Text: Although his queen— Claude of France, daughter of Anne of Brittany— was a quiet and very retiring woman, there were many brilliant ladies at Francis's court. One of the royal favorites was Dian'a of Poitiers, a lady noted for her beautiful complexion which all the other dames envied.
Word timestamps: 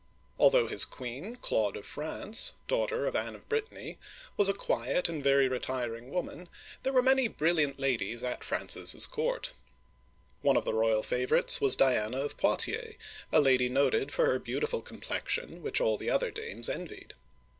Although 0.39 0.67
his 0.67 0.83
queen— 0.83 1.35
Claude 1.43 1.77
of 1.77 1.85
France, 1.85 2.53
daughter 2.67 3.05
of 3.05 3.15
Anne 3.15 3.35
of 3.35 3.47
Brittany— 3.47 3.99
was 4.35 4.49
a 4.49 4.53
quiet 4.55 5.07
and 5.07 5.23
very 5.23 5.47
retiring 5.47 6.09
woman, 6.09 6.49
there 6.81 6.91
were 6.91 7.03
many 7.03 7.27
brilliant 7.27 7.77
ladies 7.79 8.23
at 8.23 8.43
Francis's 8.43 9.05
court. 9.05 9.53
One 10.41 10.57
of 10.57 10.65
the 10.65 10.73
royal 10.73 11.03
favorites 11.03 11.61
was 11.61 11.75
Dian'a 11.77 12.19
of 12.25 12.35
Poitiers, 12.35 12.95
a 13.31 13.39
lady 13.39 13.69
noted 13.69 14.11
for 14.11 14.25
her 14.25 14.39
beautiful 14.39 14.81
complexion 14.81 15.61
which 15.61 15.79
all 15.79 15.97
the 15.99 16.09
other 16.09 16.31
dames 16.31 16.67
envied. 16.67 17.13